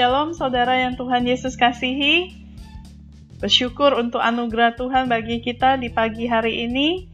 [0.00, 2.32] Shalom saudara yang Tuhan Yesus kasihi.
[3.36, 7.04] Bersyukur untuk anugerah Tuhan bagi kita di pagi hari ini.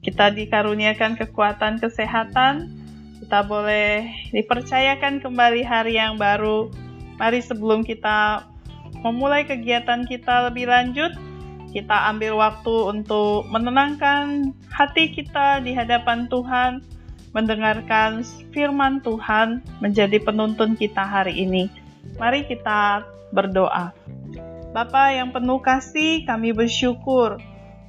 [0.00, 2.72] Kita dikaruniakan kekuatan kesehatan.
[3.20, 6.72] Kita boleh dipercayakan kembali hari yang baru.
[7.20, 8.48] Mari sebelum kita
[9.04, 11.12] memulai kegiatan kita lebih lanjut,
[11.76, 16.80] kita ambil waktu untuk menenangkan hati kita di hadapan Tuhan,
[17.36, 18.24] mendengarkan
[18.56, 21.81] firman Tuhan menjadi penuntun kita hari ini.
[22.18, 23.94] Mari kita berdoa.
[24.72, 27.36] Bapa yang penuh kasih, kami bersyukur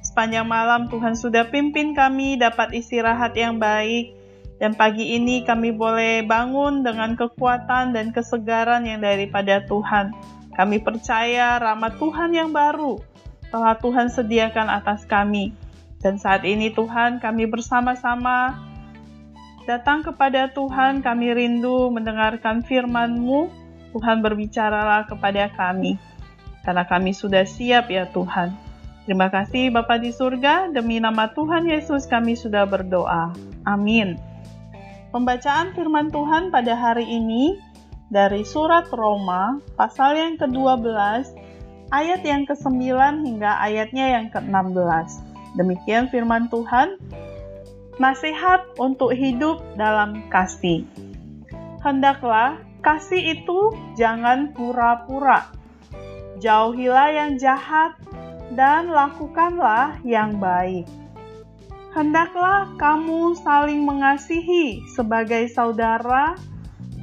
[0.04, 4.12] sepanjang malam Tuhan sudah pimpin kami dapat istirahat yang baik
[4.60, 10.14] dan pagi ini kami boleh bangun dengan kekuatan dan kesegaran yang daripada Tuhan.
[10.54, 13.02] Kami percaya rahmat Tuhan yang baru
[13.50, 15.50] telah Tuhan sediakan atas kami.
[15.98, 18.54] Dan saat ini Tuhan kami bersama-sama
[19.64, 23.63] datang kepada Tuhan, kami rindu mendengarkan firman-Mu
[23.94, 25.94] Tuhan berbicaralah kepada kami,
[26.66, 28.50] karena kami sudah siap ya Tuhan.
[29.06, 33.30] Terima kasih Bapa di surga, demi nama Tuhan Yesus kami sudah berdoa.
[33.62, 34.18] Amin.
[35.14, 37.54] Pembacaan firman Tuhan pada hari ini
[38.10, 40.90] dari surat Roma, pasal yang ke-12,
[41.94, 42.82] ayat yang ke-9
[43.22, 45.22] hingga ayatnya yang ke-16.
[45.54, 46.98] Demikian firman Tuhan,
[48.02, 50.82] nasihat untuk hidup dalam kasih.
[51.84, 55.48] Hendaklah Kasih itu jangan pura-pura.
[56.36, 57.96] Jauhilah yang jahat
[58.52, 60.84] dan lakukanlah yang baik.
[61.96, 66.36] Hendaklah kamu saling mengasihi sebagai saudara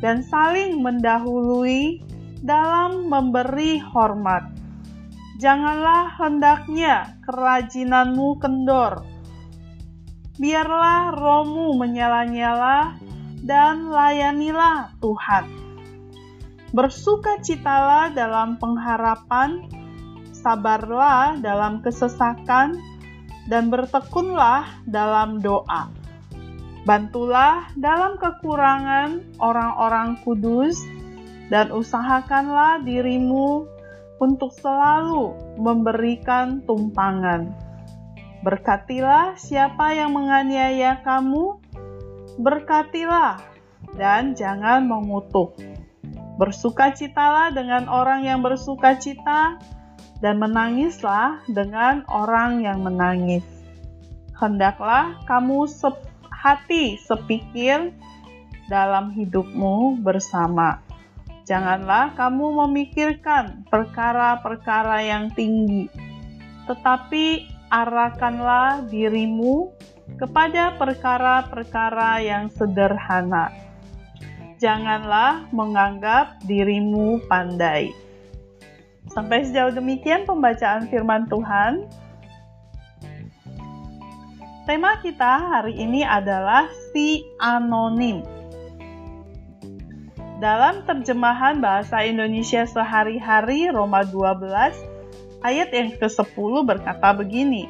[0.05, 2.05] dan saling mendahului
[2.45, 4.53] dalam memberi hormat.
[5.41, 9.01] Janganlah hendaknya kerajinanmu kendor.
[10.38, 13.01] Biarlah rohmu menyala-nyala
[13.41, 15.70] dan layanilah Tuhan
[16.72, 19.67] Bersukacitalah dalam pengharapan,
[20.31, 22.79] sabarlah dalam kesesakan,
[23.51, 25.91] dan bertekunlah dalam doa.
[26.88, 30.79] Bantulah dalam kekurangan orang-orang kudus,
[31.51, 33.68] dan usahakanlah dirimu
[34.24, 37.51] untuk selalu memberikan tumpangan.
[38.41, 41.59] Berkatilah siapa yang menganiaya kamu,
[42.40, 43.44] berkatilah
[44.00, 45.59] dan jangan mengutuk
[46.41, 49.62] Bersukacitalah dengan orang yang bersukacita,
[50.22, 53.44] dan menangislah dengan orang yang menangis.
[54.38, 55.66] Hendaklah kamu
[56.30, 57.94] hati sepikir
[58.69, 60.81] dalam hidupmu bersama.
[61.46, 65.90] Janganlah kamu memikirkan perkara-perkara yang tinggi,
[66.69, 69.74] tetapi arahkanlah dirimu
[70.22, 73.70] kepada perkara-perkara yang sederhana
[74.61, 77.97] janganlah menganggap dirimu pandai.
[79.09, 81.89] Sampai sejauh demikian pembacaan firman Tuhan.
[84.69, 88.21] Tema kita hari ini adalah si anonim.
[90.38, 97.66] Dalam terjemahan bahasa Indonesia sehari-hari Roma 12 ayat yang ke-10 berkata begini.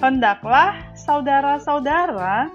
[0.00, 2.48] Hendaklah saudara-saudara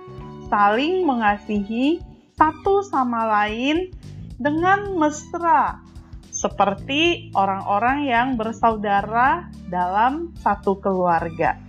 [0.50, 2.11] saling mengasihi
[2.42, 3.94] satu sama lain
[4.42, 5.78] dengan mesra,
[6.34, 11.62] seperti orang-orang yang bersaudara dalam satu keluarga.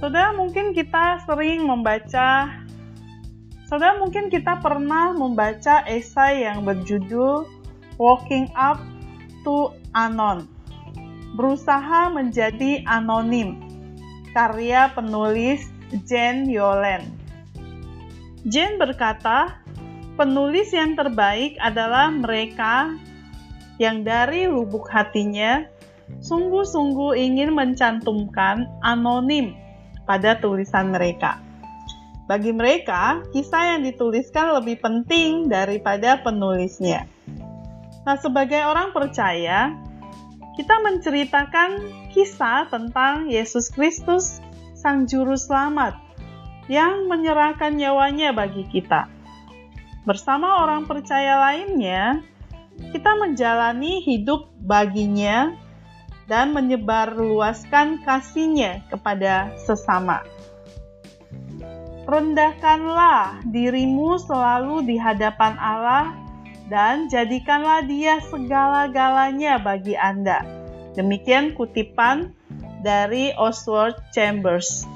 [0.00, 2.56] Saudara, mungkin kita sering membaca,
[3.68, 7.44] saudara, mungkin kita pernah membaca esai yang berjudul
[8.00, 8.80] "Walking Up
[9.44, 10.48] to Anon",
[11.36, 13.60] berusaha menjadi anonim,
[14.32, 15.68] karya penulis
[16.08, 17.15] Jane Yolen.
[18.46, 19.58] Jane berkata,
[20.14, 22.94] penulis yang terbaik adalah mereka
[23.82, 25.66] yang dari lubuk hatinya
[26.22, 29.58] sungguh-sungguh ingin mencantumkan anonim
[30.06, 31.42] pada tulisan mereka.
[32.30, 37.10] Bagi mereka, kisah yang dituliskan lebih penting daripada penulisnya.
[38.06, 39.74] Nah, sebagai orang percaya,
[40.54, 41.82] kita menceritakan
[42.14, 44.38] kisah tentang Yesus Kristus,
[44.78, 46.05] Sang Juru Selamat,
[46.66, 49.06] yang menyerahkan nyawanya bagi kita.
[50.06, 52.22] Bersama orang percaya lainnya,
[52.94, 55.54] kita menjalani hidup baginya
[56.30, 60.22] dan menyebarluaskan kasihnya kepada sesama.
[62.06, 66.14] Rendahkanlah dirimu selalu di hadapan Allah
[66.70, 70.46] dan jadikanlah dia segala-galanya bagi Anda.
[70.94, 72.30] Demikian kutipan
[72.86, 74.86] dari Oswald Chambers.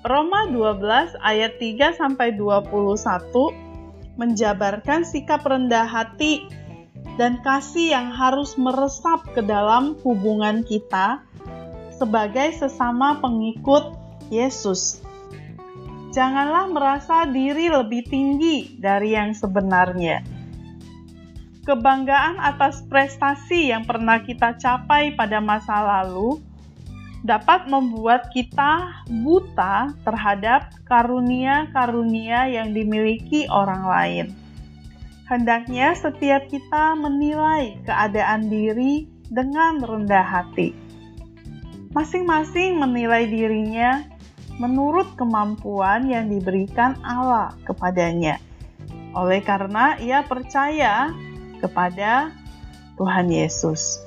[0.00, 2.96] Roma 12 ayat 3 sampai 21
[4.16, 6.48] menjabarkan sikap rendah hati
[7.20, 11.20] dan kasih yang harus meresap ke dalam hubungan kita
[11.92, 13.92] sebagai sesama pengikut
[14.32, 15.04] Yesus.
[16.16, 20.24] Janganlah merasa diri lebih tinggi dari yang sebenarnya.
[21.68, 26.40] Kebanggaan atas prestasi yang pernah kita capai pada masa lalu
[27.20, 34.26] dapat membuat kita buta terhadap karunia-karunia yang dimiliki orang lain.
[35.28, 40.74] Hendaknya setiap kita menilai keadaan diri dengan rendah hati.
[41.94, 44.02] Masing-masing menilai dirinya
[44.58, 48.42] menurut kemampuan yang diberikan Allah kepadanya.
[49.14, 51.10] Oleh karena ia percaya
[51.58, 52.30] kepada
[52.98, 54.02] Tuhan Yesus.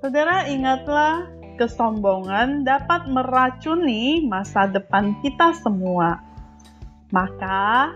[0.00, 1.28] Saudara, ingatlah
[1.60, 6.24] kesombongan dapat meracuni masa depan kita semua.
[7.12, 7.92] Maka,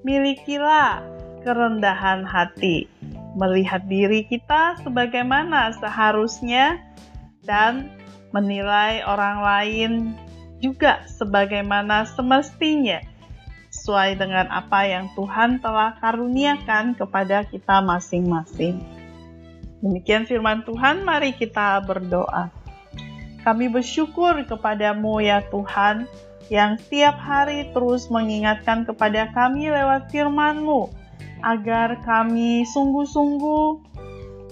[0.00, 1.04] milikilah
[1.44, 2.88] kerendahan hati,
[3.36, 6.80] melihat diri kita sebagaimana seharusnya,
[7.44, 7.92] dan
[8.32, 9.92] menilai orang lain
[10.64, 13.04] juga sebagaimana semestinya,
[13.68, 18.80] sesuai dengan apa yang Tuhan telah karuniakan kepada kita masing-masing.
[19.82, 22.61] Demikian firman Tuhan, mari kita berdoa.
[23.42, 26.06] Kami bersyukur kepadamu ya Tuhan,
[26.46, 30.90] yang setiap hari terus mengingatkan kepada kami lewat firman-Mu,
[31.42, 33.92] agar kami sungguh-sungguh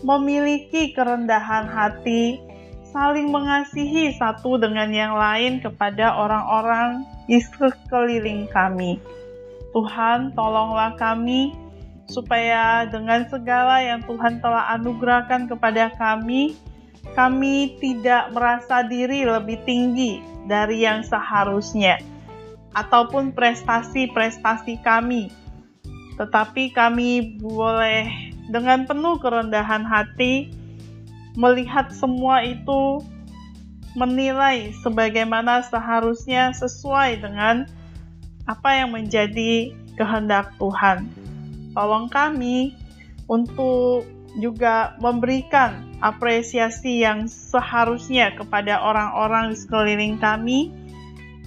[0.03, 2.43] memiliki kerendahan hati,
[2.91, 8.99] saling mengasihi satu dengan yang lain kepada orang-orang di sekeliling kami.
[9.71, 11.55] Tuhan, tolonglah kami
[12.11, 16.59] supaya dengan segala yang Tuhan telah anugerahkan kepada kami,
[17.17, 21.99] kami tidak merasa diri lebih tinggi dari yang seharusnya,
[22.73, 25.33] ataupun prestasi-prestasi kami,
[26.21, 30.51] tetapi kami boleh dengan penuh kerendahan hati
[31.39, 33.03] melihat semua itu
[33.99, 37.67] menilai sebagaimana seharusnya sesuai dengan
[38.47, 41.07] apa yang menjadi kehendak Tuhan.
[41.75, 42.75] Tolong kami
[43.31, 44.07] untuk
[44.39, 50.71] juga memberikan apresiasi yang seharusnya kepada orang-orang di sekeliling kami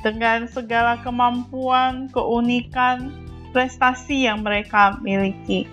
[0.03, 3.15] dengan segala kemampuan, keunikan,
[3.55, 5.63] prestasi yang mereka miliki.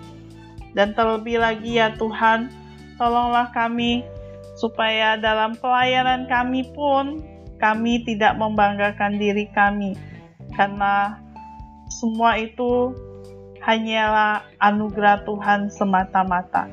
[0.71, 2.47] Dan terlebih lagi ya Tuhan,
[2.95, 4.07] tolonglah kami
[4.55, 7.19] supaya dalam pelayanan kami pun
[7.59, 9.93] kami tidak membanggakan diri kami
[10.55, 11.19] karena
[11.91, 12.95] semua itu
[13.61, 16.71] hanyalah anugerah Tuhan semata-mata.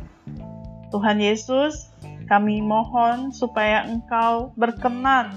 [0.88, 1.93] Tuhan Yesus,
[2.29, 5.32] kami mohon supaya Engkau berkenan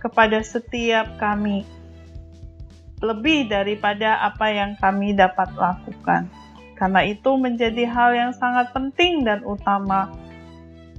[0.00, 1.64] kepada setiap kami,
[3.00, 6.28] lebih daripada apa yang kami dapat lakukan.
[6.76, 10.12] Karena itu menjadi hal yang sangat penting dan utama.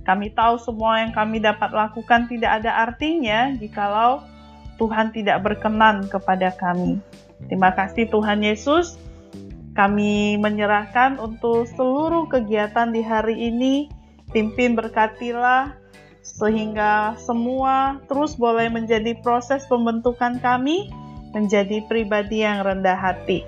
[0.02, 4.26] Kami tahu semua yang kami dapat lakukan tidak ada artinya jikalau
[4.82, 7.02] Tuhan tidak berkenan kepada kami.
[7.46, 8.98] Terima kasih Tuhan Yesus.
[9.78, 13.86] Kami menyerahkan untuk seluruh kegiatan di hari ini,
[14.34, 15.78] pimpin berkatilah
[16.26, 20.90] sehingga semua terus boleh menjadi proses pembentukan kami
[21.32, 23.46] menjadi pribadi yang rendah hati.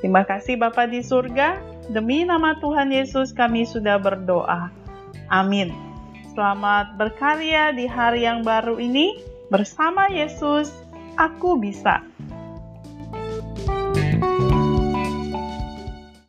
[0.00, 1.60] Terima kasih Bapa di surga,
[1.92, 4.72] demi nama Tuhan Yesus kami sudah berdoa.
[5.28, 5.70] Amin.
[6.32, 9.16] Selamat berkarya di hari yang baru ini
[9.52, 10.72] bersama Yesus.
[11.16, 12.04] Aku bisa.